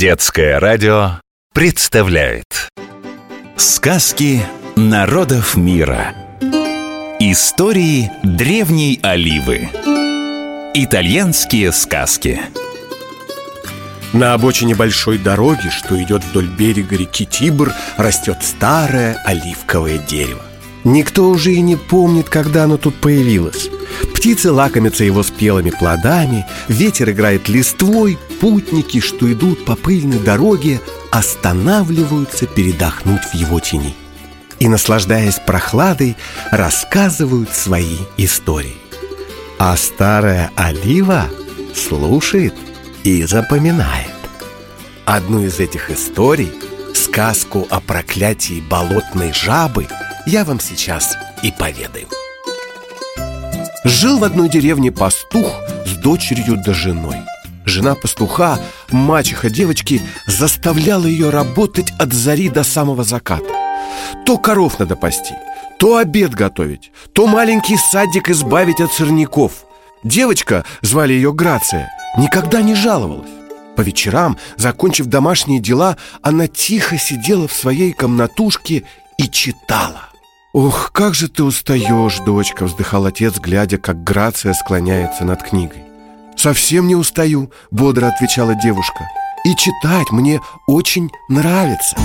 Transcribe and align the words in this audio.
Детское 0.00 0.58
радио 0.58 1.20
представляет 1.52 2.70
Сказки 3.56 4.40
народов 4.74 5.58
мира 5.58 6.14
Истории 7.18 8.10
древней 8.22 8.98
Оливы 9.02 9.68
Итальянские 10.72 11.70
сказки 11.72 12.40
На 14.14 14.32
обочине 14.32 14.74
большой 14.74 15.18
дороги, 15.18 15.68
что 15.68 16.02
идет 16.02 16.24
вдоль 16.24 16.48
берега 16.48 16.96
реки 16.96 17.26
Тибр, 17.26 17.70
растет 17.98 18.38
старое 18.40 19.22
оливковое 19.26 19.98
дерево. 19.98 20.40
Никто 20.82 21.28
уже 21.28 21.52
и 21.52 21.60
не 21.60 21.76
помнит, 21.76 22.30
когда 22.30 22.64
оно 22.64 22.78
тут 22.78 22.94
появилось. 22.94 23.68
Птицы 24.20 24.52
лакомятся 24.52 25.02
его 25.02 25.22
спелыми 25.22 25.70
плодами, 25.70 26.46
ветер 26.68 27.08
играет 27.08 27.48
листвой, 27.48 28.18
путники, 28.38 29.00
что 29.00 29.32
идут 29.32 29.64
по 29.64 29.76
пыльной 29.76 30.18
дороге, 30.18 30.78
останавливаются 31.10 32.46
передохнуть 32.46 33.24
в 33.24 33.34
его 33.34 33.60
тени. 33.60 33.96
И, 34.58 34.68
наслаждаясь 34.68 35.38
прохладой, 35.38 36.18
рассказывают 36.50 37.54
свои 37.54 37.96
истории. 38.18 38.76
А 39.58 39.74
старая 39.78 40.50
олива 40.54 41.24
слушает 41.74 42.54
и 43.04 43.22
запоминает. 43.22 44.10
Одну 45.06 45.46
из 45.46 45.60
этих 45.60 45.90
историй, 45.90 46.52
сказку 46.94 47.66
о 47.70 47.80
проклятии 47.80 48.62
болотной 48.68 49.32
жабы– 49.32 49.86
я 50.26 50.44
вам 50.44 50.60
сейчас 50.60 51.16
и 51.42 51.50
поведаю. 51.50 52.06
Жил 53.84 54.18
в 54.18 54.24
одной 54.24 54.50
деревне 54.50 54.92
пастух 54.92 55.46
с 55.86 55.96
дочерью 55.96 56.60
да 56.62 56.74
женой. 56.74 57.16
Жена 57.64 57.94
пастуха, 57.94 58.58
мачеха 58.90 59.48
девочки, 59.48 60.02
заставляла 60.26 61.06
ее 61.06 61.30
работать 61.30 61.90
от 61.98 62.12
зари 62.12 62.50
до 62.50 62.62
самого 62.62 63.04
заката. 63.04 63.54
То 64.26 64.36
коров 64.36 64.78
надо 64.78 64.96
пасти, 64.96 65.34
то 65.78 65.96
обед 65.96 66.34
готовить, 66.34 66.92
то 67.14 67.26
маленький 67.26 67.78
садик 67.78 68.28
избавить 68.28 68.82
от 68.82 68.92
сорняков. 68.92 69.64
Девочка, 70.04 70.66
звали 70.82 71.14
ее 71.14 71.32
Грация, 71.32 71.90
никогда 72.18 72.60
не 72.60 72.74
жаловалась. 72.74 73.30
По 73.76 73.80
вечерам, 73.80 74.36
закончив 74.56 75.06
домашние 75.06 75.58
дела, 75.58 75.96
она 76.20 76.48
тихо 76.48 76.98
сидела 76.98 77.48
в 77.48 77.52
своей 77.54 77.92
комнатушке 77.92 78.84
и 79.16 79.26
читала. 79.26 80.09
«Ох, 80.52 80.90
как 80.92 81.14
же 81.14 81.28
ты 81.28 81.44
устаешь, 81.44 82.18
дочка!»— 82.18 82.64
вздыхал 82.66 83.06
отец, 83.06 83.38
глядя, 83.38 83.78
как 83.78 84.02
Грация 84.02 84.52
склоняется 84.52 85.24
над 85.24 85.42
книгой. 85.42 85.84
«Совсем 86.36 86.88
не 86.88 86.96
устаю»,— 86.96 87.52
бодро 87.70 88.08
отвечала 88.08 88.56
девушка. 88.56 89.04
«И 89.44 89.54
читать 89.54 90.10
мне 90.10 90.40
очень 90.66 91.08
нравится». 91.28 91.96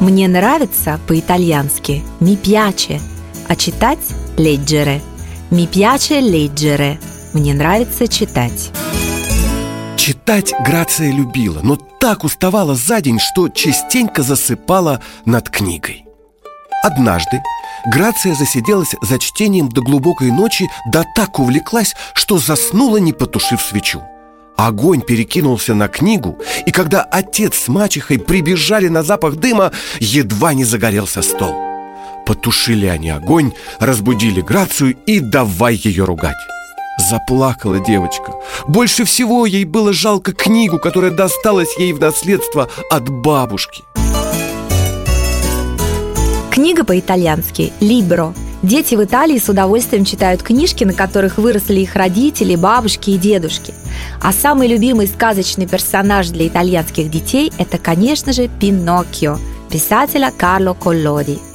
Мне 0.00 0.26
нравится 0.26 0.98
по-итальянски 1.06 2.02
«mi 2.18 2.36
piace», 2.36 3.00
а 3.48 3.54
читать 3.54 4.00
«leggere». 4.36 5.00
«Mi 5.50 5.70
piace 5.70 6.20
leggere». 6.20 6.98
Мне 7.32 7.54
нравится 7.54 8.08
читать. 8.08 8.72
Читать 10.04 10.52
Грация 10.66 11.12
любила, 11.12 11.60
но 11.62 11.76
так 11.76 12.24
уставала 12.24 12.74
за 12.74 13.00
день, 13.00 13.20
что 13.20 13.48
частенько 13.48 14.24
засыпала 14.24 15.00
над 15.26 15.48
книгой. 15.48 16.04
Однажды 16.82 17.40
Грация 17.86 18.34
засиделась 18.34 18.96
за 19.00 19.20
чтением 19.20 19.68
до 19.68 19.80
глубокой 19.80 20.32
ночи, 20.32 20.68
да 20.92 21.04
так 21.14 21.38
увлеклась, 21.38 21.94
что 22.14 22.38
заснула, 22.38 22.96
не 22.96 23.12
потушив 23.12 23.62
свечу. 23.62 24.02
Огонь 24.56 25.02
перекинулся 25.02 25.72
на 25.72 25.86
книгу, 25.86 26.36
и 26.66 26.72
когда 26.72 27.02
отец 27.04 27.54
с 27.54 27.68
мачехой 27.68 28.18
прибежали 28.18 28.88
на 28.88 29.04
запах 29.04 29.36
дыма, 29.36 29.70
едва 30.00 30.52
не 30.52 30.64
загорелся 30.64 31.22
стол. 31.22 31.54
Потушили 32.26 32.86
они 32.86 33.10
огонь, 33.10 33.52
разбудили 33.78 34.40
Грацию 34.40 34.96
и 35.06 35.20
давай 35.20 35.76
ее 35.76 36.02
ругать. 36.02 36.34
Заплакала 36.98 37.80
девочка. 37.80 38.32
Больше 38.68 39.04
всего 39.04 39.46
ей 39.46 39.64
было 39.64 39.92
жалко 39.92 40.32
книгу, 40.32 40.78
которая 40.78 41.10
досталась 41.10 41.76
ей 41.78 41.92
в 41.92 42.00
наследство 42.00 42.68
от 42.90 43.08
бабушки. 43.08 43.82
Книга 46.50 46.84
по-итальянски 46.84 47.72
«Либро». 47.80 48.34
Дети 48.62 48.94
в 48.94 49.02
Италии 49.02 49.38
с 49.38 49.48
удовольствием 49.48 50.04
читают 50.04 50.42
книжки, 50.42 50.84
на 50.84 50.92
которых 50.92 51.38
выросли 51.38 51.80
их 51.80 51.96
родители, 51.96 52.54
бабушки 52.54 53.10
и 53.10 53.18
дедушки. 53.18 53.74
А 54.20 54.32
самый 54.32 54.68
любимый 54.68 55.08
сказочный 55.08 55.66
персонаж 55.66 56.28
для 56.28 56.46
итальянских 56.46 57.10
детей– 57.10 57.52
это, 57.58 57.78
конечно 57.78 58.32
же, 58.32 58.48
Пиноккио, 58.60 59.38
писателя 59.68 60.32
Карло 60.36 60.74
Коллоди– 60.74 61.38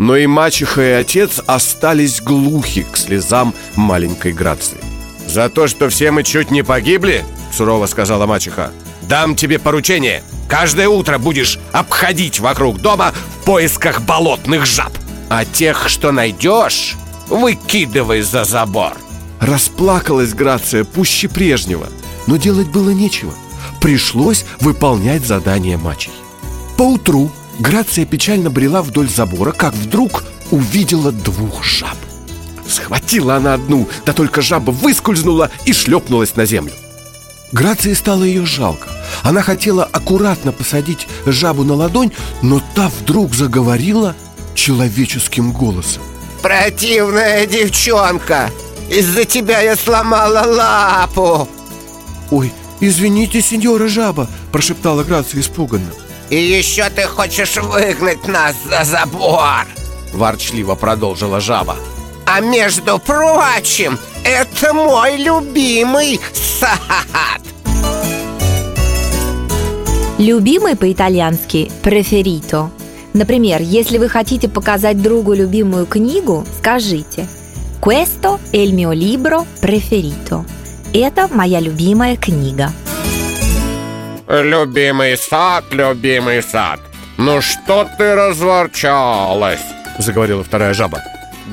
но 0.00 0.16
и 0.16 0.26
мачеха 0.26 0.80
и 0.80 0.92
отец 0.92 1.42
остались 1.46 2.22
глухи 2.22 2.86
к 2.90 2.96
слезам 2.96 3.54
маленькой 3.76 4.32
Грации. 4.32 4.78
«За 5.26 5.50
то, 5.50 5.68
что 5.68 5.90
все 5.90 6.10
мы 6.10 6.22
чуть 6.22 6.50
не 6.50 6.64
погибли,— 6.64 7.22
сурово 7.52 7.84
сказала 7.84 8.24
мачеха,— 8.24 8.72
дам 9.02 9.36
тебе 9.36 9.58
поручение. 9.58 10.24
Каждое 10.48 10.88
утро 10.88 11.18
будешь 11.18 11.58
обходить 11.70 12.40
вокруг 12.40 12.80
дома 12.80 13.12
в 13.12 13.44
поисках 13.44 14.00
болотных 14.00 14.64
жаб. 14.64 14.90
А 15.28 15.44
тех, 15.44 15.90
что 15.90 16.12
найдешь, 16.12 16.96
выкидывай 17.28 18.22
за 18.22 18.44
забор 18.44 18.96
Расплакалась 19.38 20.34
Грация 20.34 20.82
пуще 20.82 21.28
прежнего 21.28 21.86
Но 22.26 22.36
делать 22.36 22.68
было 22.68 22.90
нечего. 22.90 23.32
Пришлось 23.80 24.46
выполнять 24.60 25.26
задание 25.26 25.76
мачехи. 25.76 26.16
Поутру 26.78 27.30
Грация 27.60 28.06
печально 28.06 28.48
брела 28.48 28.80
вдоль 28.80 29.10
забора, 29.10 29.52
как 29.52 29.74
вдруг 29.74 30.24
увидела 30.50 31.12
двух 31.12 31.62
жаб. 31.62 31.96
Схватила 32.66 33.36
она 33.36 33.52
одну, 33.52 33.86
да 34.06 34.14
только 34.14 34.40
жаба 34.40 34.70
выскользнула 34.70 35.50
и 35.66 35.74
шлепнулась 35.74 36.36
на 36.36 36.46
землю. 36.46 36.72
Грации 37.52 37.92
стало 37.92 38.24
ее 38.24 38.46
жалко. 38.46 38.88
Она 39.22 39.42
хотела 39.42 39.84
аккуратно 39.84 40.52
посадить 40.52 41.06
жабу 41.26 41.62
на 41.62 41.74
ладонь, 41.74 42.12
но 42.40 42.62
та 42.74 42.88
вдруг 42.88 43.34
заговорила 43.34 44.16
человеческим 44.54 45.52
голосом. 45.52 46.02
«Противная 46.40 47.44
девчонка! 47.44 48.50
Из-за 48.88 49.26
тебя 49.26 49.60
я 49.60 49.76
сломала 49.76 50.46
лапу!» 50.46 51.46
«Ой, 52.30 52.54
извините, 52.80 53.42
сеньора 53.42 53.86
жаба!»– 53.88 54.28
прошептала 54.52 55.04
Грация 55.04 55.42
испуганно. 55.42 55.90
И 56.30 56.36
еще 56.36 56.88
ты 56.90 57.02
хочешь 57.02 57.56
выгнать 57.56 58.26
нас 58.28 58.54
за 58.64 58.84
забор 58.84 59.66
Ворчливо 60.12 60.76
продолжила 60.76 61.40
жаба 61.40 61.76
А 62.24 62.40
между 62.40 62.98
прочим, 63.00 63.98
это 64.24 64.72
мой 64.72 65.16
любимый 65.16 66.20
сад 66.32 67.42
Любимый 70.18 70.76
по-итальянски 70.76 71.72
«preferito». 71.82 72.68
Например, 73.14 73.62
если 73.62 73.96
вы 73.96 74.08
хотите 74.08 74.48
показать 74.48 75.00
другу 75.00 75.32
любимую 75.32 75.86
книгу, 75.86 76.44
скажите 76.58 77.26
«Questo 77.80 78.38
è 78.52 78.58
il 78.58 78.74
mio 78.74 78.92
libro 78.92 79.46
preferito». 79.62 80.44
Это 80.92 81.26
моя 81.32 81.58
любимая 81.58 82.16
книга. 82.16 82.70
Любимый 84.30 85.18
сад, 85.18 85.64
любимый 85.72 86.40
сад. 86.40 86.78
Ну 87.16 87.40
что 87.40 87.88
ты 87.98 88.14
разворчалась? 88.14 89.58
Заговорила 89.98 90.44
вторая 90.44 90.72
жаба. 90.72 91.02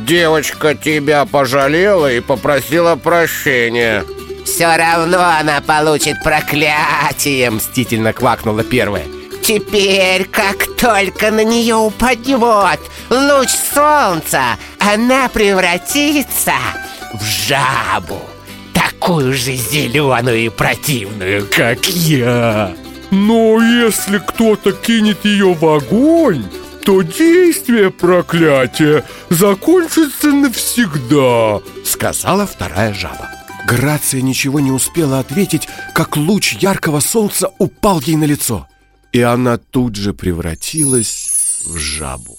Девочка 0.06 0.76
тебя 0.76 1.26
пожалела 1.26 2.12
и 2.14 2.20
попросила 2.20 2.96
прощения. 2.96 4.06
Все 4.46 4.68
равно 4.78 5.18
она 5.40 5.60
получит 5.60 6.22
проклятие 6.24 7.50
Мстительно 7.50 8.14
квакнула 8.14 8.64
первая. 8.64 9.06
Теперь, 9.42 10.26
как 10.26 10.68
только 10.80 11.32
на 11.32 11.44
нее 11.44 11.74
упадет 11.74 12.80
луч 13.10 13.50
солнца, 13.74 14.56
она 14.78 15.28
превратится 15.30 16.54
в 17.16 17.24
жабу 17.24 18.22
такую 19.00 19.34
же 19.34 19.56
зеленую 19.56 20.46
и 20.46 20.50
противную, 20.50 21.48
как 21.56 21.86
я. 21.88 22.76
Но 23.12 23.62
если 23.62 24.18
кто-то 24.18 24.74
кинет 24.74 25.24
ее 25.24 25.54
в 25.54 25.66
огонь, 25.66 26.44
то 26.84 27.02
действие 27.02 27.92
проклятия 27.92 29.04
закончится 29.30 30.32
навсегда 30.32 31.62
Сказала 31.84 32.46
вторая 32.46 32.94
жаба. 32.94 33.30
Грация 33.66 34.22
ничего 34.22 34.60
не 34.60 34.72
успела 34.72 35.20
ответить, 35.20 35.68
как 35.94 36.16
луч 36.16 36.54
яркого 36.54 37.00
солнца 37.02 37.52
упал 37.60 38.00
ей 38.02 38.16
на 38.16 38.24
лицо 38.24 38.68
И 39.12 39.22
она 39.22 39.58
тут 39.58 39.96
же 39.96 40.14
превратилась 40.14 41.62
в 41.66 41.78
жабу. 41.78 42.38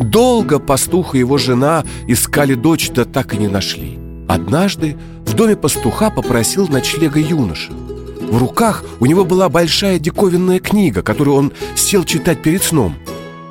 Долго 0.00 0.58
пастух 0.58 1.14
и 1.14 1.18
его 1.18 1.38
жена 1.38 1.84
искали 2.06 2.54
дочь, 2.54 2.90
да 2.90 3.04
так 3.04 3.34
и 3.34 3.38
не 3.38 3.48
нашли 3.48 4.05
Однажды 4.28 4.96
в 5.24 5.34
доме 5.34 5.56
пастуха 5.56 6.10
попросил 6.10 6.68
ночлега 6.68 7.20
юноша. 7.20 7.72
В 7.72 8.38
руках 8.38 8.84
у 8.98 9.06
него 9.06 9.24
была 9.24 9.48
большая 9.48 9.98
диковинная 9.98 10.58
книга, 10.58 11.02
которую 11.02 11.36
он 11.36 11.52
сел 11.76 12.04
читать 12.04 12.42
перед 12.42 12.62
сном. 12.62 12.96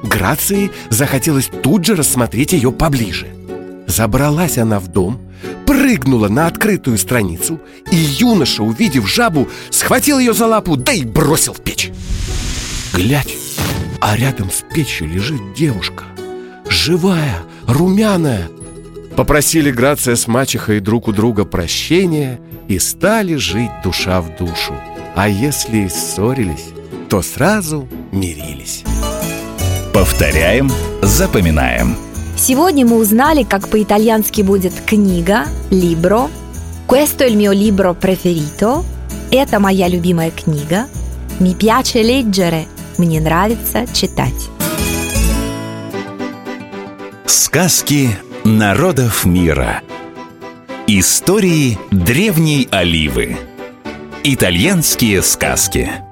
Грации 0.03 0.71
захотелось 0.89 1.49
тут 1.63 1.85
же 1.85 1.95
рассмотреть 1.95 2.53
ее 2.53 2.71
поближе. 2.71 3.27
Забралась 3.87 4.57
она 4.57 4.79
в 4.79 4.87
дом, 4.87 5.21
прыгнула 5.65 6.27
на 6.27 6.47
открытую 6.47 6.97
страницу, 6.97 7.59
и 7.91 7.95
юноша, 7.95 8.63
увидев 8.63 9.07
жабу, 9.07 9.47
схватил 9.69 10.19
ее 10.19 10.33
за 10.33 10.47
лапу, 10.47 10.75
да 10.75 10.91
и 10.91 11.05
бросил 11.05 11.53
в 11.53 11.61
печь. 11.61 11.91
Глядь, 12.93 13.35
а 14.01 14.15
рядом 14.17 14.51
с 14.51 14.63
печью 14.73 15.07
лежит 15.07 15.53
девушка, 15.55 16.03
живая, 16.67 17.43
румяная. 17.67 18.49
Попросили 19.15 19.71
Грация 19.71 20.15
с 20.15 20.27
мачехой 20.27 20.81
друг 20.81 21.07
у 21.07 21.13
друга 21.13 21.45
прощения 21.45 22.39
и 22.67 22.79
стали 22.79 23.35
жить 23.35 23.71
душа 23.83 24.19
в 24.19 24.35
душу. 24.37 24.73
А 25.15 25.29
если 25.29 25.85
и 25.85 25.89
ссорились, 25.89 26.67
то 27.09 27.21
сразу 27.21 27.87
мирились. 28.11 28.83
Повторяем, 29.93 30.69
запоминаем. 31.01 31.95
Сегодня 32.35 32.85
мы 32.85 32.97
узнали, 32.97 33.43
как 33.43 33.69
по-итальянски 33.69 34.41
будет 34.41 34.73
книга, 34.85 35.45
libro. 35.71 36.29
Questo 36.85 37.23
è 37.23 37.27
il 37.27 37.37
mio 37.37 37.53
libro 37.53 37.95
preferito. 37.95 38.83
Это 39.31 39.59
моя 39.59 39.87
любимая 39.87 40.31
книга. 40.31 40.87
Mi 41.39 41.55
piace 41.55 42.03
leggere. 42.03 42.65
Мне 42.97 43.21
нравится 43.21 43.85
читать. 43.93 44.49
Сказки 47.25 48.09
народов 48.45 49.25
мира. 49.25 49.81
Истории 50.85 51.79
древней 51.89 52.67
Оливы. 52.69 53.37
Итальянские 54.23 55.23
сказки. 55.23 56.04